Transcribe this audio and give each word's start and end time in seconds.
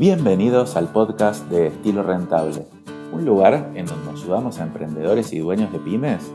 Bienvenidos 0.00 0.76
al 0.76 0.90
podcast 0.90 1.46
de 1.50 1.66
Estilo 1.66 2.02
Rentable, 2.02 2.66
un 3.12 3.26
lugar 3.26 3.72
en 3.74 3.84
donde 3.84 4.12
ayudamos 4.12 4.58
a 4.58 4.62
emprendedores 4.62 5.30
y 5.34 5.40
dueños 5.40 5.70
de 5.72 5.78
pymes 5.78 6.32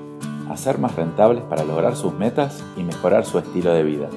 a 0.48 0.56
ser 0.56 0.78
más 0.78 0.96
rentables 0.96 1.44
para 1.46 1.64
lograr 1.64 1.96
sus 1.96 2.14
metas 2.14 2.64
y 2.78 2.84
mejorar 2.84 3.26
su 3.26 3.40
estilo 3.40 3.74
de 3.74 3.82
vida. 3.82 4.08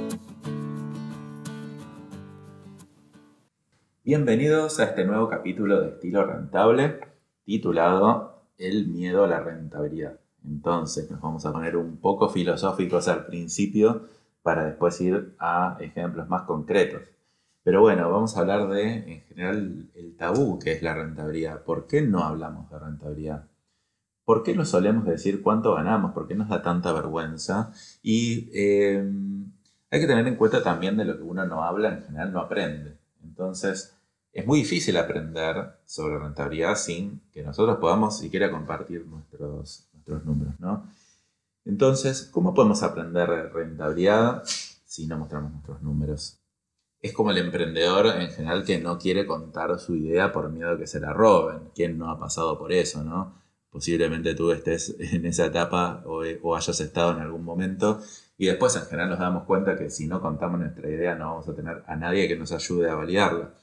Bienvenidos 4.05 4.81
a 4.81 4.85
este 4.85 5.07
nuevo 5.07 5.31
capítulo 5.31 5.81
de 5.81 5.89
Estilo 5.93 6.27
Rentable 6.27 7.01
titulado 7.47 8.43
El 8.59 8.89
miedo 8.89 9.25
a 9.25 9.29
la 9.29 9.41
rentabilidad. 9.41 10.21
Entonces 10.45 11.11
nos 11.11 11.23
vamos 11.23 11.47
a 11.47 11.53
poner 11.55 11.79
un 11.79 11.97
poco 11.97 12.29
filosóficos 12.29 13.09
al 13.09 13.25
principio 13.25 14.09
para 14.43 14.67
después 14.67 15.01
ir 15.01 15.35
a 15.39 15.79
ejemplos 15.81 16.29
más 16.29 16.43
concretos. 16.43 17.01
Pero 17.63 17.81
bueno, 17.81 18.11
vamos 18.11 18.37
a 18.37 18.41
hablar 18.41 18.69
de, 18.69 19.13
en 19.13 19.21
general, 19.23 19.91
el 19.95 20.17
tabú 20.17 20.59
que 20.59 20.73
es 20.73 20.83
la 20.83 20.95
rentabilidad. 20.95 21.63
¿Por 21.65 21.87
qué 21.87 22.03
no 22.03 22.25
hablamos 22.25 22.71
de 22.71 22.79
rentabilidad? 22.79 23.49
¿Por 24.25 24.43
qué 24.43 24.55
no 24.55 24.65
solemos 24.65 25.07
decir 25.07 25.43
cuánto 25.43 25.75
ganamos? 25.75 26.13
¿Por 26.13 26.29
qué 26.29 26.35
nos 26.35 26.49
da 26.49 26.63
tanta 26.63 26.93
vergüenza? 26.93 27.73
Y 28.03 28.51
eh, 28.55 29.03
hay 29.91 30.01
que 30.01 30.07
tener 30.07 30.27
en 30.27 30.37
cuenta 30.37 30.63
también 30.63 30.97
de 30.97 31.05
lo 31.05 31.17
que 31.17 31.23
uno 31.23 31.47
no 31.47 31.65
habla, 31.65 31.95
en 31.95 32.03
general 32.05 32.33
no 32.33 32.41
aprende. 32.41 32.99
Entonces, 33.23 33.97
es 34.33 34.47
muy 34.47 34.61
difícil 34.61 34.97
aprender 34.97 35.79
sobre 35.87 36.19
rentabilidad 36.19 36.77
sin 36.77 37.23
que 37.33 37.43
nosotros 37.43 37.79
podamos 37.79 38.19
siquiera 38.19 38.51
compartir 38.51 39.07
nuestros, 39.07 39.89
nuestros 39.93 40.25
números, 40.25 40.55
¿no? 40.61 40.87
Entonces, 41.65 42.29
¿cómo 42.33 42.55
podemos 42.55 42.83
aprender 42.83 43.29
rentabilidad 43.53 44.43
si 44.45 45.07
no 45.07 45.19
mostramos 45.19 45.53
nuestros 45.53 45.83
números? 45.83 46.38
Es 47.01 47.13
como 47.13 47.31
el 47.31 47.39
emprendedor 47.39 48.07
en 48.07 48.31
general 48.31 48.65
que 48.65 48.79
no 48.79 48.99
quiere 48.99 49.25
contar 49.25 49.79
su 49.79 49.95
idea 49.95 50.33
por 50.33 50.51
miedo 50.51 50.71
a 50.73 50.79
que 50.79 50.89
se 50.89 50.99
la 50.99 51.13
roben. 51.13 51.71
¿Quién 51.75 51.97
no 51.97 52.11
ha 52.11 52.19
pasado 52.19 52.59
por 52.59 52.73
eso, 52.73 53.05
no? 53.05 53.41
Posiblemente 53.71 54.35
tú 54.35 54.51
estés 54.51 54.97
en 54.99 55.25
esa 55.27 55.47
etapa 55.47 56.03
o, 56.07 56.57
hayas 56.57 56.81
estado 56.81 57.13
en 57.13 57.21
algún 57.21 57.45
momento 57.45 58.01
y 58.37 58.47
después 58.47 58.75
en 58.77 58.83
general 58.83 59.11
nos 59.11 59.19
damos 59.21 59.45
cuenta 59.45 59.77
que 59.77 59.91
si 59.91 60.09
no 60.09 60.21
contamos 60.21 60.59
nuestra 60.59 60.89
idea 60.89 61.15
no 61.15 61.31
vamos 61.31 61.49
a 61.49 61.55
tener 61.55 61.85
a 61.87 61.97
nadie 61.97 62.27
que 62.27 62.37
nos 62.37 62.51
ayude 62.53 62.91
a 62.91 62.95
validarla. 62.95 63.55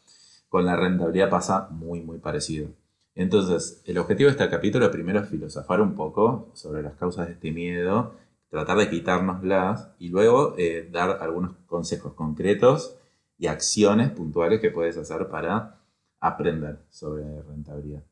Con 0.47 0.65
la 0.65 0.77
rentabilidad 0.77 1.29
pasa 1.29 1.67
muy, 1.71 2.01
muy 2.01 2.19
parecido. 2.19 2.69
Entonces, 3.15 3.81
el 3.85 3.97
objetivo 3.97 4.27
de 4.27 4.31
este 4.31 4.49
capítulo 4.49 4.89
primero 4.91 5.19
es 5.19 5.29
filosofar 5.29 5.81
un 5.81 5.95
poco 5.95 6.51
sobre 6.53 6.83
las 6.83 6.95
causas 6.95 7.27
de 7.27 7.33
este 7.33 7.51
miedo, 7.51 8.13
tratar 8.49 8.77
de 8.77 8.89
quitárnoslas 8.89 9.89
y 9.99 10.09
luego 10.09 10.55
eh, 10.57 10.87
dar 10.91 11.17
algunos 11.21 11.55
consejos 11.65 12.13
concretos 12.13 12.97
y 13.37 13.47
acciones 13.47 14.11
puntuales 14.11 14.59
que 14.59 14.71
puedes 14.71 14.97
hacer 14.97 15.27
para 15.27 15.79
aprender 16.19 16.79
sobre 16.89 17.41
rentabilidad. 17.43 18.03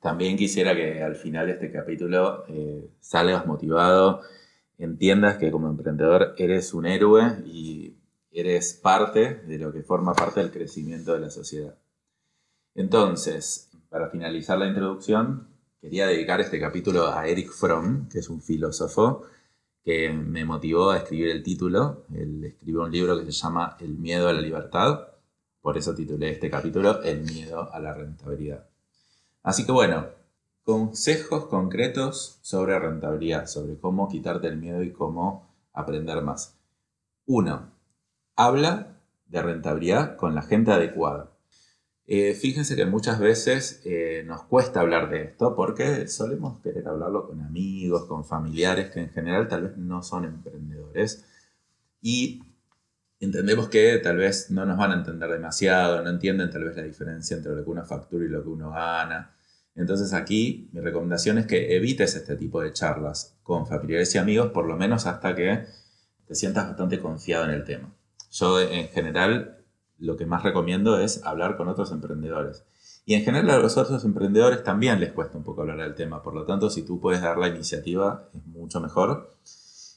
También 0.00 0.36
quisiera 0.36 0.74
que 0.74 1.02
al 1.02 1.16
final 1.16 1.46
de 1.46 1.52
este 1.52 1.70
capítulo 1.70 2.44
eh, 2.48 2.90
salgas 3.00 3.46
motivado, 3.46 4.22
entiendas 4.78 5.36
que 5.36 5.50
como 5.50 5.68
emprendedor 5.68 6.34
eres 6.38 6.72
un 6.72 6.86
héroe 6.86 7.42
y 7.44 7.96
eres 8.32 8.74
parte 8.74 9.34
de 9.34 9.58
lo 9.58 9.72
que 9.72 9.82
forma 9.82 10.14
parte 10.14 10.40
del 10.40 10.50
crecimiento 10.50 11.12
de 11.12 11.20
la 11.20 11.30
sociedad. 11.30 11.74
Entonces, 12.74 13.70
para 13.90 14.08
finalizar 14.08 14.58
la 14.58 14.68
introducción, 14.68 15.48
quería 15.80 16.06
dedicar 16.06 16.40
este 16.40 16.60
capítulo 16.60 17.08
a 17.08 17.26
Eric 17.26 17.50
Fromm, 17.50 18.08
que 18.08 18.20
es 18.20 18.30
un 18.30 18.40
filósofo 18.40 19.24
que 19.84 20.10
me 20.12 20.44
motivó 20.44 20.90
a 20.90 20.98
escribir 20.98 21.28
el 21.28 21.42
título. 21.42 22.04
Él 22.12 22.44
escribió 22.44 22.82
un 22.82 22.90
libro 22.90 23.18
que 23.18 23.24
se 23.24 23.32
llama 23.32 23.76
El 23.80 23.98
miedo 23.98 24.28
a 24.28 24.32
la 24.32 24.40
libertad. 24.40 25.08
Por 25.60 25.76
eso 25.76 25.94
titulé 25.94 26.30
este 26.30 26.50
capítulo 26.50 27.02
El 27.02 27.22
miedo 27.22 27.72
a 27.72 27.78
la 27.80 27.94
rentabilidad. 27.94 28.66
Así 29.42 29.64
que 29.64 29.72
bueno, 29.72 30.06
consejos 30.64 31.46
concretos 31.46 32.38
sobre 32.42 32.78
rentabilidad, 32.78 33.46
sobre 33.46 33.78
cómo 33.78 34.08
quitarte 34.08 34.48
el 34.48 34.56
miedo 34.56 34.82
y 34.82 34.92
cómo 34.92 35.48
aprender 35.72 36.22
más. 36.22 36.58
Uno, 37.26 37.70
habla 38.36 38.96
de 39.26 39.42
rentabilidad 39.42 40.16
con 40.16 40.34
la 40.34 40.42
gente 40.42 40.72
adecuada. 40.72 41.30
Eh, 42.12 42.34
fíjense 42.34 42.74
que 42.74 42.86
muchas 42.86 43.20
veces 43.20 43.82
eh, 43.84 44.24
nos 44.26 44.42
cuesta 44.42 44.80
hablar 44.80 45.10
de 45.10 45.22
esto 45.22 45.54
porque 45.54 46.08
solemos 46.08 46.58
querer 46.58 46.88
hablarlo 46.88 47.28
con 47.28 47.40
amigos, 47.40 48.06
con 48.06 48.24
familiares 48.24 48.90
que 48.90 48.98
en 48.98 49.10
general 49.10 49.46
tal 49.46 49.62
vez 49.62 49.76
no 49.76 50.02
son 50.02 50.24
emprendedores 50.24 51.24
y 52.02 52.42
entendemos 53.20 53.68
que 53.68 53.96
tal 53.98 54.16
vez 54.16 54.50
no 54.50 54.66
nos 54.66 54.76
van 54.76 54.90
a 54.90 54.94
entender 54.94 55.30
demasiado, 55.30 56.02
no 56.02 56.10
entienden 56.10 56.50
tal 56.50 56.64
vez 56.64 56.74
la 56.74 56.82
diferencia 56.82 57.36
entre 57.36 57.54
lo 57.54 57.62
que 57.62 57.70
uno 57.70 57.84
factura 57.84 58.24
y 58.24 58.28
lo 58.28 58.42
que 58.42 58.48
uno 58.48 58.72
gana. 58.72 59.36
Entonces 59.76 60.12
aquí 60.12 60.68
mi 60.72 60.80
recomendación 60.80 61.38
es 61.38 61.46
que 61.46 61.76
evites 61.76 62.16
este 62.16 62.34
tipo 62.34 62.60
de 62.60 62.72
charlas 62.72 63.38
con 63.44 63.68
familiares 63.68 64.12
y 64.16 64.18
amigos 64.18 64.50
por 64.50 64.66
lo 64.66 64.76
menos 64.76 65.06
hasta 65.06 65.36
que 65.36 65.64
te 66.26 66.34
sientas 66.34 66.66
bastante 66.66 66.98
confiado 66.98 67.44
en 67.44 67.52
el 67.52 67.62
tema. 67.62 67.94
Yo 68.32 68.60
en 68.60 68.88
general 68.88 69.59
lo 70.00 70.16
que 70.16 70.26
más 70.26 70.42
recomiendo 70.42 70.98
es 70.98 71.24
hablar 71.24 71.56
con 71.56 71.68
otros 71.68 71.92
emprendedores. 71.92 72.64
Y 73.04 73.14
en 73.14 73.22
general 73.22 73.50
a 73.50 73.58
los 73.58 73.76
otros 73.76 74.04
emprendedores 74.04 74.62
también 74.62 75.00
les 75.00 75.12
cuesta 75.12 75.38
un 75.38 75.44
poco 75.44 75.62
hablar 75.62 75.78
del 75.78 75.94
tema, 75.94 76.22
por 76.22 76.34
lo 76.34 76.44
tanto 76.44 76.70
si 76.70 76.82
tú 76.82 77.00
puedes 77.00 77.22
dar 77.22 77.38
la 77.38 77.48
iniciativa 77.48 78.28
es 78.34 78.46
mucho 78.46 78.80
mejor. 78.80 79.36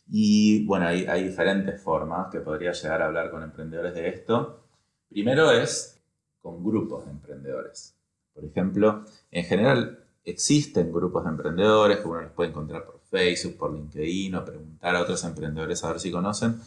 Y 0.08 0.66
bueno, 0.66 0.88
hay, 0.88 1.24
diferentes 1.24 1.82
formas 1.82 2.28
que 2.32 2.42
podría 2.42 2.74
llegar 2.74 3.02
a 3.02 3.06
hablar 3.06 3.32
con 3.32 3.44
emprendedores 3.44 3.94
de 3.96 4.10
esto. 4.10 4.68
Primero 5.10 5.52
es 5.52 6.02
con 6.42 6.64
grupos 6.64 7.06
de 7.06 7.12
emprendedores. 7.12 7.96
Por 8.34 8.44
ejemplo, 8.46 9.06
en 9.32 9.46
general 9.46 10.06
existen 10.26 10.92
grupos 10.92 11.24
de 11.24 11.30
emprendedores 11.30 12.00
que 12.00 12.08
uno 12.08 12.22
los 12.22 12.32
puede 12.32 12.50
encontrar 12.50 12.86
por 12.86 13.00
Facebook, 13.00 13.58
por 13.58 13.74
LinkedIn 13.74 14.36
o 14.36 14.46
preguntar 14.46 14.96
a 14.96 15.02
otros 15.02 15.24
emprendedores 15.24 15.84
a 15.84 15.90
ver 15.90 16.00
si 16.00 16.12
conocen, 16.12 16.60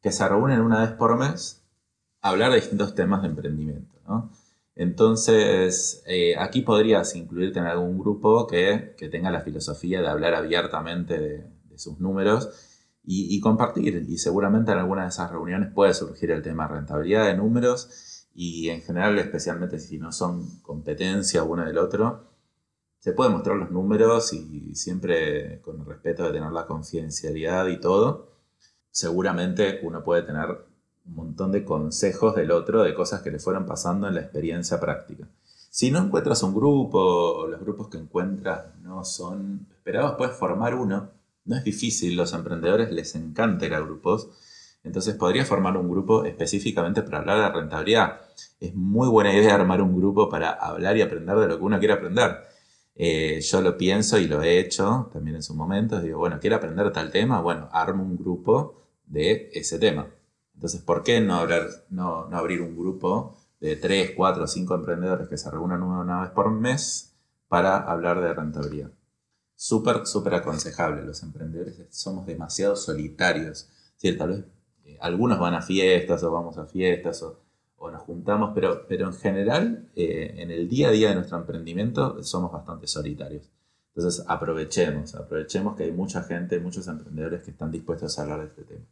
que 0.00 0.10
se 0.10 0.28
reúnen 0.28 0.60
una 0.60 0.80
vez 0.80 0.92
por 0.92 1.16
mes 1.16 1.61
hablar 2.22 2.50
de 2.52 2.56
distintos 2.56 2.94
temas 2.94 3.22
de 3.22 3.28
emprendimiento. 3.28 3.94
¿no? 4.08 4.30
Entonces, 4.74 6.02
eh, 6.06 6.34
aquí 6.38 6.62
podrías 6.62 7.14
incluirte 7.14 7.58
en 7.58 7.66
algún 7.66 7.98
grupo 7.98 8.46
que, 8.46 8.94
tenga 9.10 9.30
la 9.30 9.42
filosofía 9.42 10.00
de 10.00 10.08
hablar 10.08 10.34
abiertamente 10.34 11.18
de, 11.18 11.52
sus 11.76 11.98
números 12.00 12.50
y, 13.04 13.40
compartir. 13.40 14.06
Y 14.08 14.18
seguramente 14.18 14.72
en 14.72 14.78
alguna 14.78 15.02
de 15.02 15.08
esas 15.08 15.30
reuniones 15.30 15.72
puede 15.74 15.94
surgir 15.94 16.30
el 16.30 16.42
tema 16.42 16.68
rentabilidad 16.68 17.26
de 17.26 17.36
números 17.36 18.28
y 18.34 18.68
en 18.68 18.82
general, 18.82 19.18
especialmente 19.18 19.78
si 19.78 19.98
no 19.98 20.12
son 20.12 20.60
competencia 20.60 21.42
uno 21.42 21.64
del 21.64 21.78
otro, 21.78 22.30
se 22.98 23.12
pueden 23.12 23.32
mostrar 23.32 23.56
los 23.56 23.70
números 23.70 24.32
y 24.32 24.74
siempre 24.76 25.60
con 25.62 25.80
el 25.80 25.86
respeto 25.86 26.24
de 26.24 26.32
tener 26.32 26.52
la 26.52 26.66
confidencialidad 26.66 27.66
y 27.66 27.80
todo. 27.80 28.32
Seguramente 28.90 29.80
uno 29.82 30.04
puede 30.04 30.22
tener 30.22 30.71
un 31.06 31.14
montón 31.14 31.52
de 31.52 31.64
consejos 31.64 32.34
del 32.34 32.50
otro, 32.50 32.82
de 32.82 32.94
cosas 32.94 33.22
que 33.22 33.30
le 33.30 33.38
fueron 33.38 33.66
pasando 33.66 34.08
en 34.08 34.14
la 34.14 34.20
experiencia 34.20 34.78
práctica. 34.80 35.26
Si 35.70 35.90
no 35.90 35.98
encuentras 36.00 36.42
un 36.42 36.54
grupo 36.54 36.98
o 36.98 37.46
los 37.46 37.60
grupos 37.60 37.88
que 37.88 37.98
encuentras 37.98 38.76
no 38.82 39.04
son 39.04 39.66
esperados, 39.70 40.16
puedes 40.16 40.36
formar 40.36 40.74
uno. 40.74 41.10
No 41.44 41.56
es 41.56 41.64
difícil, 41.64 42.14
los 42.14 42.32
emprendedores 42.34 42.92
les 42.92 43.14
encanta 43.14 43.66
ir 43.66 43.74
a 43.74 43.80
grupos. 43.80 44.28
Entonces 44.84 45.14
podrías 45.14 45.48
formar 45.48 45.76
un 45.76 45.88
grupo 45.88 46.24
específicamente 46.24 47.02
para 47.02 47.18
hablar 47.18 47.38
de 47.38 47.58
rentabilidad. 47.58 48.20
Es 48.60 48.74
muy 48.74 49.08
buena 49.08 49.34
idea 49.34 49.54
armar 49.54 49.80
un 49.80 49.96
grupo 49.96 50.28
para 50.28 50.50
hablar 50.50 50.96
y 50.96 51.02
aprender 51.02 51.36
de 51.36 51.48
lo 51.48 51.58
que 51.58 51.64
uno 51.64 51.78
quiere 51.78 51.94
aprender. 51.94 52.36
Eh, 52.94 53.40
yo 53.40 53.60
lo 53.62 53.78
pienso 53.78 54.18
y 54.18 54.26
lo 54.26 54.42
he 54.42 54.58
hecho 54.58 55.08
también 55.12 55.36
en 55.36 55.42
su 55.42 55.54
momento. 55.54 56.00
Digo, 56.00 56.18
bueno, 56.18 56.38
quiero 56.40 56.56
aprender 56.56 56.92
tal 56.92 57.10
tema. 57.10 57.40
Bueno, 57.40 57.68
armo 57.72 58.02
un 58.02 58.18
grupo 58.18 58.82
de 59.06 59.50
ese 59.54 59.78
tema. 59.78 60.06
Entonces, 60.54 60.80
¿por 60.82 61.02
qué 61.02 61.20
no, 61.20 61.46
no, 61.90 62.28
abrir 62.32 62.62
un 62.62 62.76
grupo 62.76 63.36
de 63.60 63.76
3, 63.76 64.12
4, 64.16 64.46
5 64.46 64.74
emprendedores 64.74 65.28
que 65.28 65.36
se 65.36 65.50
reúnan 65.50 65.82
una 65.82 66.22
vez 66.22 66.30
por 66.30 66.50
mes 66.50 67.14
para 67.48 67.78
hablar 67.78 68.20
de 68.20 68.32
rentabilidad? 68.34 68.90
Súper, 69.54 70.06
súper 70.06 70.34
aconsejable. 70.34 71.02
Los 71.02 71.22
emprendedores 71.22 71.86
somos 71.90 72.26
demasiado 72.26 72.74
solitarios. 72.74 73.68
¿sí? 73.96 74.16
Tal 74.16 74.30
vez 74.30 74.44
eh, 74.84 74.98
algunos 75.00 75.38
van 75.38 75.54
a 75.54 75.62
fiestas 75.62 76.22
o 76.24 76.32
vamos 76.32 76.58
a 76.58 76.66
fiestas 76.66 77.22
o, 77.22 77.38
nos 77.90 78.02
juntamos, 78.02 78.52
pero, 78.54 78.86
pero 78.86 79.08
en 79.08 79.12
general, 79.12 79.90
eh, 79.96 80.34
en 80.38 80.52
el 80.52 80.68
día 80.68 80.88
a 80.88 80.90
día 80.92 81.08
de 81.08 81.16
nuestro 81.16 81.36
emprendimiento, 81.36 82.22
somos 82.22 82.52
bastante 82.52 82.86
solitarios. 82.86 83.50
Entonces, 83.94 84.24
aprovechemos, 84.28 85.14
aprovechemos 85.14 85.76
que 85.76 85.84
hay 85.84 85.92
mucha 85.92 86.22
gente, 86.22 86.58
muchos 86.60 86.86
emprendedores 86.88 87.42
que 87.42 87.50
están 87.50 87.70
dispuestos 87.70 88.18
a 88.18 88.22
hablar 88.22 88.40
de 88.40 88.46
este 88.46 88.62
tema. 88.62 88.86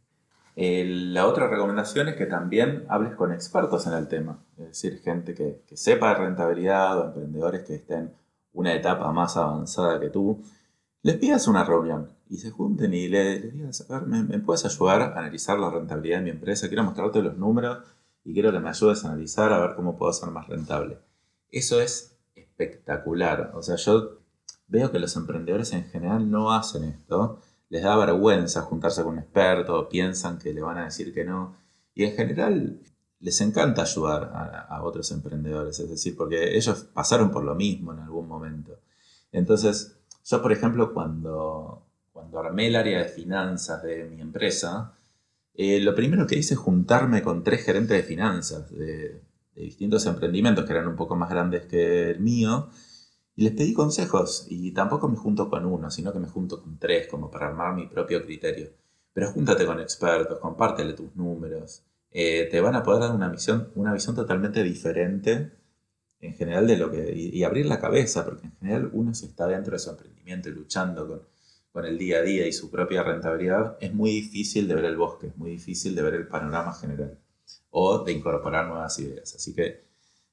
Eh, 0.55 0.85
la 0.85 1.27
otra 1.27 1.47
recomendación 1.47 2.09
es 2.09 2.15
que 2.15 2.25
también 2.25 2.85
hables 2.89 3.15
con 3.15 3.31
expertos 3.31 3.87
en 3.87 3.93
el 3.93 4.07
tema, 4.07 4.43
es 4.57 4.67
decir, 4.67 4.99
gente 4.99 5.33
que, 5.33 5.63
sepa 5.75 6.09
de 6.09 6.25
rentabilidad 6.25 6.99
o 6.99 7.05
emprendedores 7.05 7.63
que 7.63 7.75
estén 7.75 8.13
una 8.53 8.73
etapa 8.73 9.11
más 9.11 9.37
avanzada 9.37 9.99
que 9.99 10.09
tú. 10.09 10.43
Les 11.03 11.15
pidas 11.15 11.47
una 11.47 11.63
reunión 11.63 12.09
y 12.29 12.37
se 12.37 12.51
junten 12.51 12.93
y 12.93 13.07
le, 13.07 13.39
digas, 13.39 13.89
a 13.89 13.99
ver, 13.99 14.07
¿me, 14.07 14.39
puedes 14.39 14.65
ayudar 14.65 15.01
a 15.01 15.19
analizar 15.19 15.57
la 15.57 15.69
rentabilidad 15.69 16.17
de 16.17 16.23
mi 16.25 16.29
empresa? 16.31 16.67
Quiero 16.67 16.83
mostrarte 16.83 17.21
los 17.21 17.37
números 17.37 17.79
y 18.23 18.33
quiero 18.33 18.51
que 18.51 18.59
me 18.59 18.69
ayudes 18.69 19.03
a 19.03 19.09
analizar 19.09 19.51
a 19.53 19.59
ver 19.59 19.75
cómo 19.75 19.97
puedo 19.97 20.11
ser 20.11 20.29
más 20.29 20.47
rentable. 20.47 20.97
Eso 21.49 21.81
es 21.81 22.17
espectacular. 22.35 23.51
O 23.55 23.63
sea, 23.63 23.77
yo 23.77 24.19
veo 24.67 24.91
que 24.91 24.99
los 24.99 25.15
emprendedores 25.15 25.73
en 25.73 25.85
general 25.85 26.29
no 26.29 26.53
hacen 26.53 26.83
esto. 26.83 27.39
Les 27.71 27.81
da 27.81 27.95
vergüenza 27.95 28.63
juntarse 28.63 29.01
con 29.01 29.13
un 29.13 29.19
experto, 29.19 29.87
piensan 29.87 30.37
que 30.37 30.53
le 30.53 30.61
van 30.61 30.77
a 30.77 30.83
decir 30.83 31.13
que 31.13 31.23
no. 31.23 31.55
Y 31.95 32.03
en 32.03 32.15
general 32.17 32.81
les 33.21 33.39
encanta 33.39 33.83
ayudar 33.83 34.29
a, 34.67 34.83
otros 34.83 35.09
emprendedores, 35.11 35.79
es 35.79 35.89
decir, 35.89 36.17
porque 36.17 36.57
ellos 36.57 36.89
pasaron 36.93 37.31
por 37.31 37.45
lo 37.45 37.55
mismo 37.55 37.93
en 37.93 37.99
algún 37.99 38.27
momento. 38.27 38.79
Entonces, 39.31 39.95
yo, 40.25 40.41
por 40.41 40.51
ejemplo, 40.51 40.93
cuando, 40.93 41.85
cuando 42.11 42.39
armé 42.39 42.67
el 42.67 42.75
área 42.75 42.99
de 42.99 43.05
finanzas 43.05 43.81
de 43.83 44.03
mi 44.03 44.19
empresa, 44.19 44.93
eh, 45.53 45.79
lo 45.79 45.95
primero 45.95 46.27
que 46.27 46.37
hice 46.37 46.55
es 46.55 46.59
juntarme 46.59 47.21
con 47.21 47.41
tres 47.41 47.63
gerentes 47.63 47.95
de 47.95 48.03
finanzas 48.03 48.69
de, 48.69 49.21
distintos 49.55 50.05
emprendimientos 50.07 50.65
que 50.65 50.73
eran 50.73 50.87
un 50.87 50.97
poco 50.97 51.15
más 51.15 51.29
grandes 51.29 51.67
que 51.67 52.11
el 52.11 52.19
mío 52.19 52.69
y 53.35 53.43
les 53.43 53.53
pedí 53.53 53.73
consejos 53.73 54.45
y 54.49 54.71
tampoco 54.71 55.07
me 55.07 55.15
junto 55.15 55.49
con 55.49 55.65
uno, 55.65 55.89
sino 55.89 56.11
que 56.11 56.19
me 56.19 56.27
junto 56.27 56.61
con 56.61 56.77
tres 56.77 57.07
como 57.07 57.29
para 57.31 57.47
armar 57.47 57.75
mi 57.75 57.87
propio 57.87 58.23
criterio. 58.23 58.69
Pero 59.13 59.31
júntate 59.31 59.65
con 59.65 59.79
expertos, 59.79 60.39
compártele 60.39 60.93
tus 60.93 61.15
números. 61.15 61.83
Eh, 62.11 62.47
te 62.51 62.61
van 62.61 62.75
a 62.75 62.83
poder 62.83 63.01
dar 63.01 63.15
una 63.15 63.29
visión, 63.29 63.71
una 63.75 63.93
visión 63.93 64.15
totalmente 64.15 64.63
diferente 64.63 65.51
en 66.19 66.35
general 66.35 66.67
de 66.67 66.77
lo 66.77 66.91
que... 66.91 67.13
Y, 67.15 67.37
y, 67.37 67.43
abrir 67.43 67.65
la 67.65 67.79
cabeza, 67.79 68.25
porque 68.25 68.47
en 68.47 68.55
general 68.57 68.89
uno 68.93 69.13
si 69.13 69.25
está 69.25 69.47
dentro 69.47 69.73
de 69.73 69.79
su 69.79 69.89
emprendimiento 69.89 70.49
y 70.49 70.53
luchando 70.53 71.07
con 71.07 71.21
con 71.71 71.85
el 71.85 71.97
día 71.97 72.17
a 72.17 72.21
día 72.21 72.47
y 72.47 72.51
su 72.51 72.69
propia 72.69 73.03
rentabilidad, 73.03 73.77
es 73.79 73.93
muy 73.93 74.11
difícil 74.11 74.67
de 74.67 74.75
ver 74.75 74.85
el 74.85 74.97
bosque, 74.97 75.27
es 75.27 75.37
muy 75.37 75.51
difícil 75.51 75.95
de 75.95 76.01
ver 76.01 76.15
el 76.15 76.27
panorama 76.27 76.73
general 76.73 77.17
o 77.69 78.03
de 78.03 78.11
incorporar 78.11 78.67
nuevas 78.67 78.99
ideas. 78.99 79.35
Así 79.35 79.53
que 79.53 79.85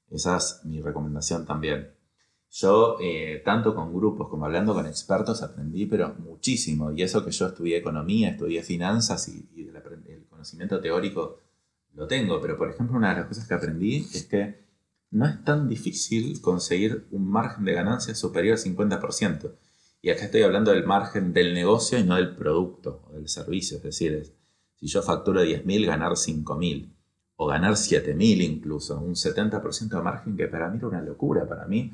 esa 0.09 0.37
es 0.37 0.61
mi 0.65 0.81
recomendación 0.81 1.45
también. 1.45 1.93
Yo, 2.51 2.97
eh, 2.99 3.41
tanto 3.45 3.75
con 3.75 3.93
grupos 3.93 4.27
como 4.27 4.45
hablando 4.45 4.73
con 4.73 4.87
expertos, 4.87 5.43
aprendí, 5.43 5.85
pero 5.85 6.15
muchísimo. 6.15 6.91
Y 6.91 7.03
eso 7.03 7.23
que 7.23 7.31
yo 7.31 7.47
estudié 7.47 7.77
economía, 7.77 8.29
estudié 8.29 8.63
finanzas 8.63 9.27
y, 9.29 9.47
el 9.55 10.25
conocimiento 10.29 10.79
teórico 10.79 11.39
lo 11.93 12.07
tengo. 12.07 12.41
Pero, 12.41 12.57
por 12.57 12.69
ejemplo, 12.69 12.97
una 12.97 13.09
de 13.09 13.19
las 13.21 13.27
cosas 13.27 13.47
que 13.47 13.53
aprendí 13.53 13.97
es 14.13 14.25
que 14.25 14.65
no 15.11 15.27
es 15.27 15.43
tan 15.43 15.69
difícil 15.69 16.41
conseguir 16.41 17.07
un 17.11 17.29
margen 17.29 17.65
de 17.65 17.73
ganancia 17.73 18.15
superior 18.15 18.57
al 18.57 18.63
50%. 18.63 19.51
Y 20.01 20.09
acá 20.09 20.25
estoy 20.25 20.41
hablando 20.43 20.71
del 20.71 20.85
margen 20.85 21.33
del 21.33 21.53
negocio 21.53 21.99
y 21.99 22.03
no 22.03 22.15
del 22.15 22.35
producto 22.35 23.03
o 23.09 23.13
del 23.13 23.27
servicio. 23.27 23.77
Es 23.77 23.83
decir, 23.83 24.33
si 24.75 24.87
yo 24.87 25.01
facturo 25.03 25.43
10.000, 25.43 25.85
ganar 25.85 26.13
5.000 26.13 26.93
o 27.35 27.47
ganar 27.47 27.73
7.000 27.73 28.41
incluso, 28.41 28.99
un 28.99 29.15
70% 29.15 29.89
de 29.89 30.01
margen 30.01 30.35
que 30.37 30.47
para 30.47 30.69
mí 30.69 30.77
era 30.77 30.87
una 30.87 31.01
locura. 31.01 31.47
Para 31.47 31.65
mí 31.65 31.93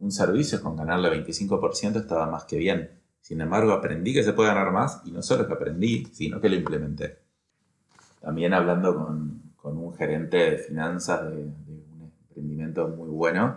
un 0.00 0.12
servicio 0.12 0.62
con 0.62 0.76
ganarle 0.76 1.10
25% 1.24 2.00
estaba 2.00 2.26
más 2.26 2.44
que 2.44 2.56
bien. 2.56 2.90
Sin 3.20 3.40
embargo, 3.40 3.72
aprendí 3.72 4.14
que 4.14 4.22
se 4.22 4.32
puede 4.32 4.48
ganar 4.48 4.72
más 4.72 5.02
y 5.04 5.10
no 5.10 5.22
solo 5.22 5.46
que 5.46 5.52
aprendí, 5.52 6.06
sino 6.12 6.40
que 6.40 6.48
lo 6.48 6.56
implementé. 6.56 7.18
También 8.20 8.54
hablando 8.54 8.94
con, 8.94 9.48
un 9.62 9.94
gerente 9.94 10.36
de 10.38 10.56
finanzas 10.56 11.28
de, 11.28 11.36
de 11.36 11.42
un 11.42 12.10
emprendimiento 12.30 12.88
muy 12.88 13.10
bueno, 13.10 13.56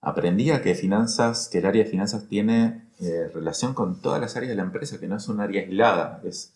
aprendí 0.00 0.50
a 0.50 0.62
que 0.62 0.74
finanzas, 0.74 1.48
que 1.50 1.58
el 1.58 1.66
área 1.66 1.84
de 1.84 1.90
finanzas 1.90 2.26
tiene 2.26 2.86
eh, 3.00 3.28
relación 3.34 3.74
con 3.74 4.00
todas 4.00 4.20
las 4.20 4.36
áreas 4.36 4.50
de 4.50 4.56
la 4.56 4.62
empresa, 4.62 4.98
que 4.98 5.08
no 5.08 5.16
es 5.16 5.28
un 5.28 5.40
área 5.40 5.60
aislada. 5.60 6.20
Es, 6.24 6.54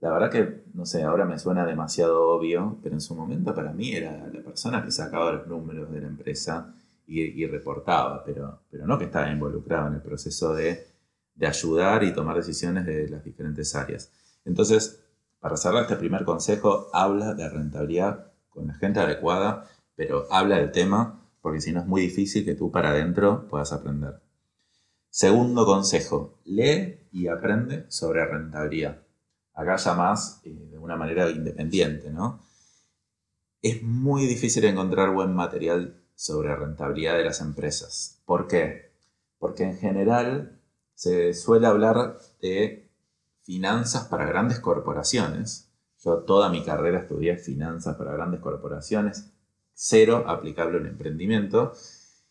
la 0.00 0.10
verdad 0.10 0.30
que, 0.30 0.64
no 0.72 0.86
sé, 0.86 1.02
ahora 1.02 1.26
me 1.26 1.38
suena 1.38 1.66
demasiado 1.66 2.28
obvio, 2.28 2.78
pero 2.82 2.94
en 2.94 3.00
su 3.00 3.14
momento 3.14 3.54
para 3.54 3.72
mí 3.72 3.92
era 3.92 4.26
la 4.32 4.40
persona 4.40 4.82
que 4.84 4.90
sacaba 4.90 5.32
los 5.32 5.46
números 5.46 5.90
de 5.90 6.00
la 6.00 6.06
empresa 6.06 6.74
y, 7.06 7.46
reportaba, 7.46 8.24
pero, 8.24 8.62
pero 8.70 8.86
no 8.86 8.98
que 8.98 9.04
estaba 9.04 9.30
involucrado 9.30 9.88
en 9.88 9.94
el 9.94 10.02
proceso 10.02 10.54
de, 10.54 10.86
de 11.34 11.46
ayudar 11.46 12.04
y 12.04 12.12
tomar 12.14 12.36
decisiones 12.36 12.86
de 12.86 13.08
las 13.08 13.24
diferentes 13.24 13.74
áreas. 13.74 14.10
Entonces, 14.44 15.04
para 15.40 15.56
cerrar 15.56 15.82
este 15.82 15.96
primer 15.96 16.24
consejo, 16.24 16.88
habla 16.92 17.34
de 17.34 17.48
rentabilidad 17.48 18.32
con 18.48 18.68
la 18.68 18.74
gente 18.74 19.00
adecuada, 19.00 19.68
pero 19.96 20.26
habla 20.30 20.58
del 20.58 20.70
tema, 20.70 21.28
porque 21.40 21.60
si 21.60 21.72
no 21.72 21.80
es 21.80 21.86
muy 21.86 22.02
difícil 22.02 22.44
que 22.44 22.54
tú 22.54 22.70
para 22.70 22.90
adentro 22.90 23.48
puedas 23.48 23.72
aprender. 23.72 24.22
Segundo 25.10 25.66
consejo, 25.66 26.40
lee 26.44 27.08
y 27.12 27.28
aprende 27.28 27.84
sobre 27.88 28.24
rentabilidad. 28.24 29.02
Acá 29.54 29.76
ya 29.76 29.94
más 29.94 30.40
eh, 30.44 30.68
de 30.70 30.78
una 30.78 30.96
manera 30.96 31.28
independiente, 31.28 32.10
¿no? 32.10 32.40
Es 33.60 33.82
muy 33.82 34.26
difícil 34.26 34.64
encontrar 34.64 35.10
buen 35.10 35.34
material 35.34 36.01
sobre 36.22 36.54
rentabilidad 36.54 37.16
de 37.16 37.24
las 37.24 37.40
empresas. 37.40 38.22
¿Por 38.24 38.46
qué? 38.46 38.92
Porque 39.40 39.64
en 39.64 39.76
general 39.76 40.60
se 40.94 41.34
suele 41.34 41.66
hablar 41.66 42.16
de 42.40 42.88
finanzas 43.42 44.06
para 44.06 44.26
grandes 44.26 44.60
corporaciones. 44.60 45.72
Yo 45.98 46.18
toda 46.18 46.48
mi 46.48 46.62
carrera 46.62 47.00
estudié 47.00 47.38
finanzas 47.38 47.96
para 47.96 48.12
grandes 48.12 48.38
corporaciones, 48.38 49.32
cero 49.74 50.22
aplicable 50.28 50.78
en 50.78 50.86
emprendimiento. 50.86 51.72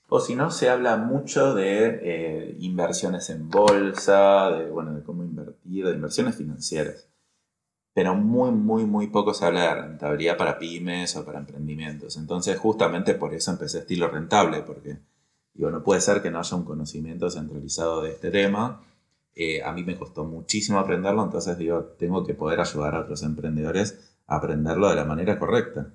O 0.07 0.21
si 0.21 0.35
no, 0.35 0.51
se 0.51 0.69
habla 0.69 0.95
mucho 0.95 1.53
de 1.53 1.99
eh, 2.01 2.55
inversiones 2.59 3.29
en 3.29 3.49
bolsa, 3.49 4.51
de, 4.51 4.69
bueno, 4.69 4.93
de 4.93 5.03
cómo 5.03 5.25
invertir, 5.25 5.85
de 5.85 5.91
inversiones 5.91 6.35
financieras. 6.35 7.10
Pero 7.93 8.15
muy, 8.15 8.51
muy, 8.51 8.85
muy 8.85 9.07
poco 9.07 9.33
se 9.33 9.45
habla 9.45 9.61
de 9.61 9.81
rentabilidad 9.81 10.38
para 10.38 10.57
pymes 10.57 11.15
o 11.17 11.25
para 11.25 11.39
emprendimientos. 11.39 12.17
Entonces, 12.17 12.57
justamente 12.57 13.15
por 13.15 13.33
eso 13.33 13.51
empecé 13.51 13.79
estilo 13.79 14.07
rentable, 14.07 14.61
porque 14.61 14.99
digo, 15.53 15.71
no 15.71 15.83
puede 15.83 16.01
ser 16.01 16.21
que 16.21 16.31
no 16.31 16.39
haya 16.39 16.57
un 16.57 16.63
conocimiento 16.63 17.29
centralizado 17.29 18.01
de 18.01 18.11
este 18.11 18.31
tema. 18.31 18.81
Eh, 19.35 19.61
a 19.63 19.71
mí 19.73 19.83
me 19.83 19.97
costó 19.97 20.25
muchísimo 20.25 20.79
aprenderlo, 20.79 21.23
entonces 21.23 21.57
digo, 21.57 21.83
tengo 21.97 22.25
que 22.25 22.33
poder 22.33 22.59
ayudar 22.59 22.95
a 22.95 23.01
otros 23.01 23.23
emprendedores 23.23 24.15
a 24.27 24.38
aprenderlo 24.38 24.89
de 24.89 24.95
la 24.95 25.05
manera 25.05 25.39
correcta. 25.39 25.93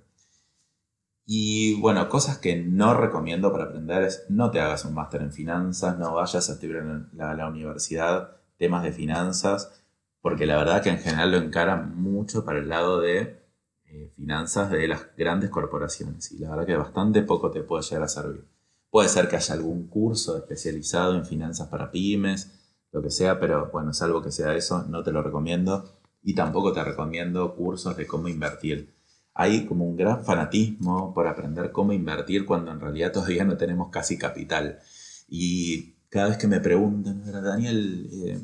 Y 1.29 1.75
bueno, 1.81 2.09
cosas 2.09 2.39
que 2.39 2.57
no 2.57 2.95
recomiendo 2.95 3.51
para 3.51 3.65
aprender 3.65 4.05
es 4.05 4.27
no 4.29 4.53
te 4.53 4.61
hagas 4.61 4.85
un 4.85 4.95
máster 4.95 5.23
en 5.23 5.33
finanzas, 5.33 5.99
no 5.99 6.15
vayas 6.15 6.49
a 6.49 6.53
estudiar 6.53 6.83
en 6.83 7.09
la, 7.15 7.49
universidad 7.49 8.37
temas 8.59 8.85
de 8.85 8.93
finanzas, 8.93 9.85
porque 10.27 10.45
la 10.45 10.57
verdad 10.57 10.83
que 10.83 10.91
en 10.91 10.99
general 10.99 11.31
lo 11.31 11.37
encaran 11.37 12.03
mucho 12.03 12.45
para 12.45 12.59
el 12.59 12.69
lado 12.69 13.01
de 13.01 13.39
eh, 13.85 14.11
finanzas 14.17 14.73
de 14.73 14.89
las 14.89 15.07
grandes 15.17 15.51
corporaciones 15.51 16.33
y 16.33 16.41
la 16.41 16.51
verdad 16.51 16.67
que 16.67 16.75
bastante 16.75 17.23
poco 17.23 17.53
te 17.53 17.63
puede 17.63 17.85
llegar 17.85 18.03
a 18.03 18.09
servir. 18.09 18.45
Puede 18.91 19.09
ser 19.09 19.29
que 19.29 19.37
haya 19.37 19.55
algún 19.55 19.87
curso 19.87 20.37
especializado 20.37 21.15
en 21.15 21.25
finanzas 21.25 21.69
para 21.69 21.93
pymes, 21.93 22.51
lo 22.91 23.03
que 23.03 23.11
sea, 23.11 23.39
pero 23.39 23.71
bueno, 23.73 23.93
salvo 23.93 24.21
que 24.21 24.33
sea 24.33 24.53
eso, 24.57 24.85
no 24.89 25.05
te 25.05 25.13
lo 25.13 25.23
recomiendo 25.23 25.89
y 26.25 26.35
tampoco 26.35 26.73
te 26.73 26.83
recomiendo 26.83 27.55
cursos 27.55 27.97
de 27.97 28.09
cómo 28.09 28.27
invertir 28.27 28.97
hay 29.33 29.65
como 29.67 29.85
un 29.85 29.97
gran 29.97 30.25
fanatismo 30.25 31.15
por 31.15 31.29
aprender 31.29 31.71
cómo 31.71 31.93
invertir 31.93 32.47
cuando 32.47 32.73
en 32.73 32.81
realidad 32.81 33.13
todavía 33.13 33.45
no 33.45 33.57
tenemos 33.57 33.91
casi 33.91 34.19
capital. 34.19 34.81
Y 35.29 35.93
cada 36.09 36.31
vez 36.31 36.39
que 36.39 36.49
me 36.49 36.59
preguntan, 36.59 37.23
Daniel, 37.45 38.09
eh, 38.13 38.41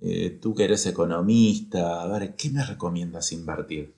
eh, 0.00 0.38
tú 0.40 0.54
que 0.54 0.64
eres 0.64 0.86
economista, 0.86 2.02
a 2.02 2.06
ver, 2.06 2.34
¿qué 2.34 2.50
me 2.50 2.64
recomiendas 2.64 3.32
invertir? 3.32 3.94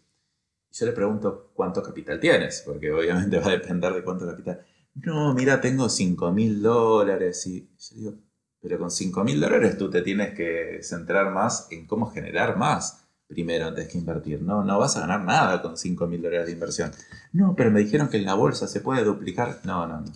Y 0.71 0.75
yo 0.75 0.87
le 0.87 0.93
pregunto, 0.93 1.51
¿cuánto 1.55 1.83
capital 1.83 2.19
tienes? 2.19 2.63
Porque 2.67 2.91
obviamente 2.91 3.39
va 3.41 3.47
a 3.47 3.51
depender 3.51 3.93
de 3.93 4.03
cuánto 4.03 4.27
capital. 4.27 4.65
No, 4.95 5.33
mira, 5.35 5.61
tengo 5.61 5.89
5 5.89 6.33
mil 6.33 6.63
dólares. 6.63 7.47
Y 7.47 7.69
yo 7.79 7.97
digo, 7.97 8.15
pero 8.61 8.79
con 8.79 8.91
5 8.91 9.25
mil 9.25 9.41
dólares 9.41 9.79
tú 9.79 9.91
te 9.91 10.03
tienes 10.03 10.35
que 10.35 10.81
centrar 10.83 11.33
más 11.33 11.69
en 11.71 11.87
cómo 11.87 12.11
generar 12.11 12.57
más 12.57 12.99
primero 13.27 13.67
antes 13.67 13.89
que 13.89 13.99
invertir. 13.99 14.43
No, 14.43 14.63
no 14.63 14.79
vas 14.79 14.97
a 14.97 15.01
ganar 15.01 15.25
nada 15.25 15.63
con 15.63 15.77
5 15.77 16.07
mil 16.07 16.21
dólares 16.21 16.47
de 16.47 16.53
inversión. 16.53 16.93
No, 17.33 17.55
pero 17.57 17.71
me 17.71 17.81
dijeron 17.81 18.09
que 18.09 18.19
en 18.19 18.27
la 18.27 18.35
bolsa 18.35 18.67
se 18.67 18.81
puede 18.81 19.05
duplicar. 19.05 19.61
No, 19.65 19.87
no, 19.87 20.01
no. 20.01 20.13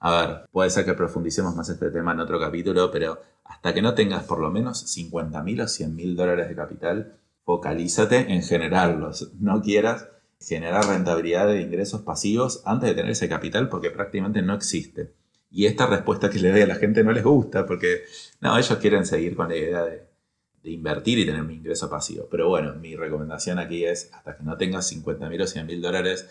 A 0.00 0.20
ver, 0.20 0.48
puede 0.52 0.70
ser 0.70 0.84
que 0.84 0.94
profundicemos 0.94 1.56
más 1.56 1.68
este 1.68 1.90
tema 1.90 2.12
en 2.12 2.20
otro 2.20 2.38
capítulo, 2.38 2.90
pero 2.90 3.20
hasta 3.44 3.74
que 3.74 3.82
no 3.82 3.94
tengas 3.94 4.24
por 4.24 4.38
lo 4.38 4.50
menos 4.50 4.78
50 4.78 5.42
mil 5.42 5.60
o 5.60 5.68
100 5.68 5.94
mil 5.94 6.16
dólares 6.16 6.48
de 6.48 6.54
capital, 6.54 7.16
focalízate 7.44 8.32
en 8.32 8.42
generarlos. 8.42 9.32
No 9.40 9.60
quieras 9.62 10.08
generar 10.40 10.86
rentabilidad 10.86 11.48
de 11.48 11.62
ingresos 11.62 12.02
pasivos 12.02 12.62
antes 12.64 12.90
de 12.90 12.94
tener 12.94 13.10
ese 13.10 13.28
capital 13.28 13.68
porque 13.68 13.90
prácticamente 13.90 14.42
no 14.42 14.54
existe. 14.54 15.14
Y 15.50 15.66
esta 15.66 15.86
respuesta 15.86 16.30
que 16.30 16.38
le 16.38 16.52
doy 16.52 16.60
a 16.60 16.66
la 16.66 16.76
gente 16.76 17.02
no 17.02 17.12
les 17.12 17.24
gusta 17.24 17.66
porque 17.66 18.02
no, 18.40 18.56
ellos 18.56 18.78
quieren 18.78 19.06
seguir 19.06 19.34
con 19.34 19.48
la 19.48 19.56
idea 19.56 19.84
de 19.84 20.08
invertir 20.62 21.18
y 21.18 21.26
tener 21.26 21.42
mi 21.42 21.54
ingreso 21.54 21.88
pasivo. 21.90 22.28
Pero 22.30 22.48
bueno, 22.48 22.74
mi 22.74 22.94
recomendación 22.94 23.58
aquí 23.58 23.84
es, 23.84 24.10
hasta 24.12 24.36
que 24.36 24.44
no 24.44 24.56
tengas 24.56 24.86
50 24.88 25.28
mil 25.28 25.40
o 25.40 25.46
100 25.46 25.66
mil 25.66 25.80
dólares, 25.80 26.28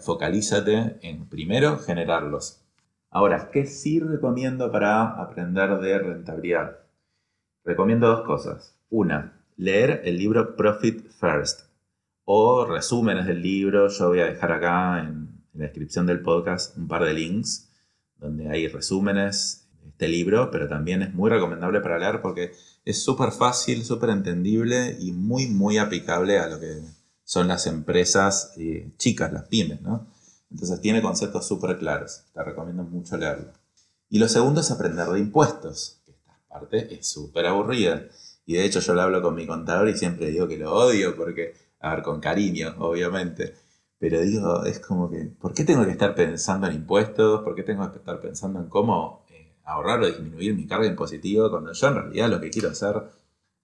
focalízate 0.00 0.98
en 1.02 1.28
primero 1.28 1.78
generarlos. 1.78 2.62
Ahora, 3.12 3.50
¿qué 3.52 3.66
sí 3.66 3.98
recomiendo 3.98 4.70
para 4.70 5.20
aprender 5.20 5.80
de 5.80 5.98
rentabilidad? 5.98 6.78
Recomiendo 7.64 8.06
dos 8.06 8.24
cosas. 8.24 8.76
Una, 8.88 9.42
leer 9.56 10.02
el 10.04 10.16
libro 10.16 10.54
Profit 10.54 11.10
First 11.18 11.62
o 12.24 12.64
resúmenes 12.66 13.26
del 13.26 13.42
libro. 13.42 13.88
Yo 13.88 14.10
voy 14.10 14.20
a 14.20 14.26
dejar 14.26 14.52
acá 14.52 15.00
en, 15.00 15.28
la 15.54 15.64
descripción 15.64 16.06
del 16.06 16.20
podcast 16.20 16.78
un 16.78 16.86
par 16.86 17.04
de 17.04 17.12
links 17.12 17.68
donde 18.18 18.48
hay 18.48 18.68
resúmenes 18.68 19.68
de 19.82 19.88
este 19.88 20.06
libro, 20.06 20.52
pero 20.52 20.68
también 20.68 21.02
es 21.02 21.12
muy 21.12 21.30
recomendable 21.30 21.80
para 21.80 21.98
leer 21.98 22.22
porque 22.22 22.52
es 22.84 23.02
súper 23.02 23.32
fácil, 23.32 23.84
súper 23.84 24.10
entendible 24.10 24.96
y 25.00 25.10
muy, 25.10 25.48
muy 25.48 25.78
aplicable 25.78 26.38
a 26.38 26.46
lo 26.46 26.60
que 26.60 26.80
son 27.24 27.48
las 27.48 27.66
empresas 27.66 28.54
eh, 28.56 28.92
chicas, 28.98 29.32
las 29.32 29.48
pymes, 29.48 29.82
¿no? 29.82 30.06
Entonces 30.50 30.80
tiene 30.80 31.00
conceptos 31.00 31.46
súper 31.46 31.78
claros. 31.78 32.24
Te 32.32 32.42
recomiendo 32.42 32.82
mucho 32.82 33.16
leerlo. 33.16 33.52
Y 34.08 34.18
lo 34.18 34.28
segundo 34.28 34.60
es 34.60 34.70
aprender 34.70 35.06
de 35.06 35.20
impuestos, 35.20 36.02
que 36.04 36.12
esta 36.12 36.36
parte 36.48 36.92
es 36.94 37.06
súper 37.06 37.46
aburrida. 37.46 38.02
Y 38.44 38.54
de 38.54 38.64
hecho 38.64 38.80
yo 38.80 38.94
lo 38.94 39.02
hablo 39.02 39.22
con 39.22 39.34
mi 39.34 39.46
contador 39.46 39.88
y 39.88 39.96
siempre 39.96 40.26
digo 40.26 40.48
que 40.48 40.58
lo 40.58 40.74
odio 40.74 41.16
porque, 41.16 41.54
a 41.78 41.94
ver, 41.94 42.02
con 42.02 42.20
cariño, 42.20 42.74
obviamente. 42.78 43.54
Pero 43.98 44.20
digo, 44.22 44.64
es 44.64 44.80
como 44.80 45.10
que, 45.10 45.26
¿por 45.38 45.54
qué 45.54 45.62
tengo 45.62 45.84
que 45.84 45.92
estar 45.92 46.14
pensando 46.14 46.66
en 46.66 46.74
impuestos? 46.74 47.42
¿Por 47.42 47.54
qué 47.54 47.62
tengo 47.62 47.88
que 47.92 47.98
estar 47.98 48.20
pensando 48.20 48.58
en 48.58 48.68
cómo 48.68 49.24
eh, 49.30 49.54
ahorrar 49.64 50.00
o 50.00 50.06
disminuir 50.06 50.54
mi 50.54 50.66
carga 50.66 50.86
impositiva 50.86 51.50
cuando 51.50 51.72
yo 51.72 51.88
en 51.88 51.94
realidad 51.94 52.30
lo 52.30 52.40
que 52.40 52.50
quiero 52.50 52.70
hacer 52.70 52.96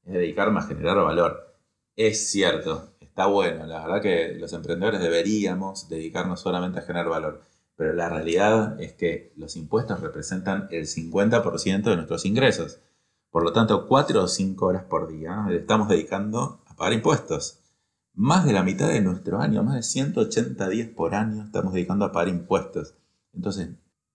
es 0.04 0.12
dedicarme 0.12 0.60
a 0.60 0.62
generar 0.62 0.98
valor? 0.98 1.56
Es 1.96 2.30
cierto, 2.30 2.95
está 3.16 3.28
bueno. 3.28 3.64
La 3.64 3.80
verdad 3.80 4.02
que 4.02 4.34
los 4.38 4.52
emprendedores 4.52 5.00
deberíamos 5.00 5.88
dedicarnos 5.88 6.38
solamente 6.38 6.80
a 6.80 6.82
generar 6.82 7.08
valor. 7.08 7.44
Pero 7.74 7.94
la 7.94 8.10
realidad 8.10 8.78
es 8.78 8.92
que 8.92 9.32
los 9.36 9.56
impuestos 9.56 10.00
representan 10.00 10.68
el 10.70 10.84
50% 10.84 11.82
de 11.82 11.96
nuestros 11.96 12.26
ingresos. 12.26 12.80
Por 13.30 13.42
lo 13.42 13.54
tanto, 13.54 13.86
4 13.88 14.22
o 14.22 14.28
5 14.28 14.66
horas 14.66 14.84
por 14.84 15.08
día 15.08 15.46
estamos 15.50 15.88
dedicando 15.88 16.62
a 16.66 16.76
pagar 16.76 16.92
impuestos. 16.92 17.60
Más 18.12 18.44
de 18.44 18.52
la 18.52 18.62
mitad 18.62 18.88
de 18.88 19.00
nuestro 19.00 19.40
año, 19.40 19.62
más 19.62 19.76
de 19.76 19.82
180 19.82 20.68
días 20.68 20.88
por 20.90 21.14
año, 21.14 21.44
estamos 21.44 21.72
dedicando 21.72 22.04
a 22.04 22.12
pagar 22.12 22.28
impuestos. 22.28 22.96
Entonces, 23.32 23.70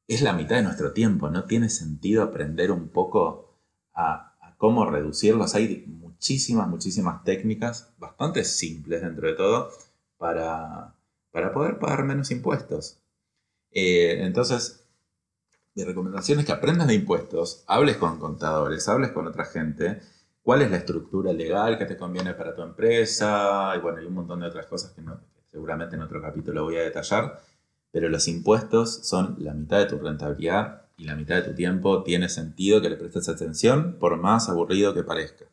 es 0.07 0.21
la 0.21 0.33
mitad 0.33 0.57
de 0.57 0.63
nuestro 0.63 0.93
tiempo. 0.93 1.31
No 1.31 1.45
tiene 1.45 1.69
sentido 1.69 2.21
aprender 2.21 2.71
un 2.71 2.89
poco 2.89 3.57
a, 3.95 4.35
a 4.41 4.55
cómo 4.57 4.85
reducirlos. 4.85 5.55
Hay 5.55 5.85
muchísimas, 6.21 6.67
muchísimas 6.67 7.23
técnicas, 7.23 7.89
bastante 7.97 8.43
simples 8.43 9.01
dentro 9.01 9.27
de 9.27 9.33
todo, 9.33 9.71
para, 10.19 10.93
para 11.31 11.51
poder 11.51 11.79
pagar 11.79 12.03
menos 12.03 12.29
impuestos. 12.29 12.99
Eh, 13.71 14.23
entonces, 14.23 14.85
mi 15.73 15.83
recomendación 15.83 16.39
es 16.39 16.45
que 16.45 16.51
aprendas 16.51 16.87
de 16.87 16.93
impuestos, 16.93 17.63
hables 17.65 17.97
con 17.97 18.19
contadores, 18.19 18.87
hables 18.87 19.09
con 19.09 19.25
otra 19.25 19.45
gente, 19.45 19.99
cuál 20.43 20.61
es 20.61 20.69
la 20.69 20.77
estructura 20.77 21.33
legal 21.33 21.79
que 21.79 21.85
te 21.85 21.97
conviene 21.97 22.35
para 22.35 22.53
tu 22.53 22.61
empresa, 22.61 23.73
y 23.75 23.79
bueno, 23.79 23.97
hay 23.97 24.05
un 24.05 24.13
montón 24.13 24.41
de 24.41 24.45
otras 24.45 24.67
cosas 24.67 24.91
que, 24.91 25.01
no, 25.01 25.19
seguramente 25.51 25.95
en 25.95 26.03
otro 26.03 26.21
capítulo 26.21 26.65
voy 26.65 26.77
a 26.77 26.83
detallar, 26.83 27.41
pero 27.91 28.09
los 28.09 28.27
impuestos 28.27 28.93
son 29.07 29.37
la 29.39 29.55
mitad 29.55 29.79
de 29.79 29.87
tu 29.87 29.97
rentabilidad 29.97 30.83
y 30.97 31.05
la 31.05 31.15
mitad 31.15 31.37
de 31.37 31.49
tu 31.49 31.55
tiempo 31.55 32.03
tiene 32.03 32.29
sentido 32.29 32.79
que 32.79 32.91
le 32.91 32.95
prestes 32.95 33.27
atención, 33.27 33.97
por 33.99 34.17
más 34.17 34.49
aburrido 34.49 34.93
que 34.93 35.01
parezca. 35.03 35.45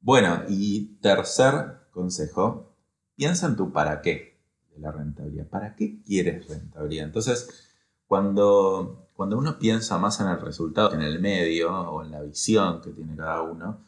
Bueno, 0.00 0.42
y 0.48 0.98
tercer 1.00 1.88
consejo, 1.90 2.74
piensa 3.16 3.46
en 3.46 3.56
tu 3.56 3.72
para 3.72 4.02
qué 4.02 4.38
de 4.72 4.80
la 4.80 4.92
rentabilidad. 4.92 5.48
¿Para 5.48 5.74
qué 5.74 6.00
quieres 6.02 6.46
rentabilidad? 6.48 7.06
Entonces, 7.06 7.48
cuando, 8.06 9.08
cuando 9.14 9.38
uno 9.38 9.58
piensa 9.58 9.98
más 9.98 10.20
en 10.20 10.28
el 10.28 10.40
resultado 10.40 10.92
en 10.94 11.02
el 11.02 11.20
medio 11.20 11.72
o 11.72 12.02
en 12.04 12.12
la 12.12 12.22
visión 12.22 12.80
que 12.80 12.90
tiene 12.90 13.16
cada 13.16 13.42
uno, 13.42 13.84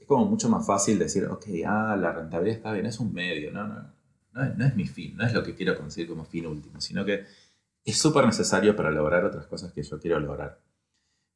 es 0.00 0.06
como 0.06 0.26
mucho 0.26 0.48
más 0.48 0.66
fácil 0.66 0.98
decir, 0.98 1.24
ok, 1.26 1.46
ah, 1.66 1.96
la 1.98 2.12
rentabilidad 2.12 2.58
está 2.58 2.72
bien, 2.72 2.86
es 2.86 3.00
un 3.00 3.12
medio, 3.12 3.50
no, 3.52 3.66
no, 3.66 3.92
no, 4.32 4.44
es, 4.44 4.56
no 4.56 4.64
es 4.66 4.76
mi 4.76 4.86
fin, 4.86 5.16
no 5.16 5.24
es 5.24 5.32
lo 5.32 5.42
que 5.42 5.54
quiero 5.54 5.76
conseguir 5.76 6.08
como 6.08 6.24
fin 6.24 6.46
último, 6.46 6.80
sino 6.80 7.04
que 7.04 7.24
es 7.84 7.98
súper 7.98 8.26
necesario 8.26 8.76
para 8.76 8.90
lograr 8.90 9.24
otras 9.24 9.46
cosas 9.46 9.72
que 9.72 9.82
yo 9.82 9.98
quiero 9.98 10.20
lograr. 10.20 10.60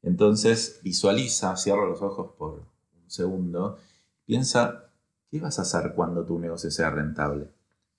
Entonces, 0.03 0.79
visualiza, 0.83 1.55
cierra 1.55 1.85
los 1.85 2.01
ojos 2.01 2.31
por 2.37 2.53
un 2.53 3.09
segundo 3.09 3.79
Piensa, 4.31 4.89
¿qué 5.29 5.41
vas 5.41 5.59
a 5.59 5.63
hacer 5.63 5.91
cuando 5.93 6.25
tu 6.25 6.39
negocio 6.39 6.71
sea 6.71 6.89
rentable? 6.89 7.49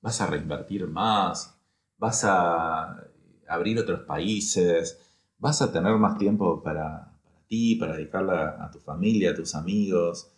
¿Vas 0.01 0.19
a 0.23 0.27
reinvertir 0.27 0.87
más? 0.87 1.59
¿Vas 1.99 2.25
a 2.25 3.07
abrir 3.47 3.79
otros 3.79 4.01
países? 4.07 4.99
¿Vas 5.37 5.61
a 5.61 5.71
tener 5.71 5.95
más 5.97 6.17
tiempo 6.17 6.62
para, 6.62 7.21
ti, 7.49 7.77
para 7.77 7.99
dedicarla 7.99 8.65
a 8.65 8.71
tu 8.71 8.79
familia, 8.79 9.33
a 9.33 9.35
tus 9.35 9.55
amigos? 9.55 10.31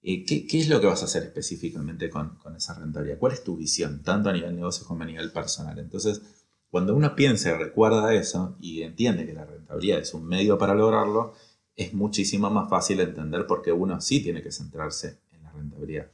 Eh, 0.00 0.24
¿qué, 0.24 0.46
es 0.60 0.68
lo 0.68 0.80
que 0.80 0.86
vas 0.86 1.02
a 1.02 1.06
hacer 1.06 1.24
específicamente 1.24 2.08
con, 2.08 2.36
con, 2.36 2.54
esa 2.54 2.74
rentabilidad? 2.74 3.18
¿Cuál 3.18 3.32
es 3.32 3.42
tu 3.42 3.56
visión, 3.56 4.04
tanto 4.04 4.28
a 4.28 4.32
nivel 4.32 4.54
negocio 4.54 4.86
como 4.86 5.02
a 5.02 5.06
nivel 5.06 5.32
personal? 5.32 5.76
Entonces, 5.80 6.22
cuando 6.70 6.94
uno 6.94 7.16
piensa 7.16 7.50
y 7.50 7.54
recuerda 7.54 8.14
eso 8.14 8.54
y 8.60 8.82
entiende 8.82 9.26
que 9.26 9.32
la 9.32 9.44
rentabilidad 9.44 9.98
es 9.98 10.14
un 10.14 10.24
medio 10.24 10.56
para 10.56 10.76
lograrlo, 10.76 11.34
es 11.74 11.94
muchísimo 11.94 12.48
más 12.48 12.70
fácil 12.70 13.00
entender 13.00 13.44
por 13.48 13.60
qué 13.60 13.72
uno 13.72 14.00
sí 14.00 14.22
tiene 14.22 14.40
que 14.40 14.52
centrarse 14.52 15.21
rentabilidad. 15.52 16.10